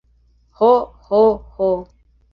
Ho, 0.61 0.71
ho, 1.09 1.19
ho! 1.59 1.69